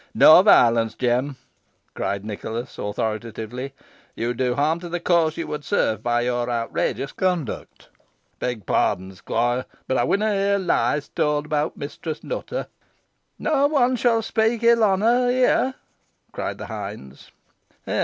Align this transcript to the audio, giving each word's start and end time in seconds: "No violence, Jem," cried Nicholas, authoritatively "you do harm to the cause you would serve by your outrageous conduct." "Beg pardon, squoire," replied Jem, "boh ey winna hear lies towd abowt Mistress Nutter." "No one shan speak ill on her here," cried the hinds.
"No 0.15 0.41
violence, 0.41 0.95
Jem," 0.95 1.35
cried 1.93 2.25
Nicholas, 2.25 2.79
authoritatively 2.79 3.75
"you 4.15 4.33
do 4.33 4.55
harm 4.55 4.79
to 4.79 4.89
the 4.89 4.99
cause 4.99 5.37
you 5.37 5.45
would 5.45 5.63
serve 5.63 6.01
by 6.01 6.21
your 6.21 6.49
outrageous 6.49 7.11
conduct." 7.11 7.87
"Beg 8.39 8.65
pardon, 8.65 9.13
squoire," 9.13 9.57
replied 9.57 9.67
Jem, 9.67 9.83
"boh 9.87 9.99
ey 10.01 10.05
winna 10.07 10.33
hear 10.33 10.57
lies 10.57 11.09
towd 11.09 11.45
abowt 11.45 11.77
Mistress 11.77 12.23
Nutter." 12.23 12.65
"No 13.37 13.67
one 13.67 13.95
shan 13.95 14.23
speak 14.23 14.63
ill 14.63 14.83
on 14.83 15.01
her 15.01 15.29
here," 15.29 15.75
cried 16.31 16.57
the 16.57 16.65
hinds. 16.65 17.29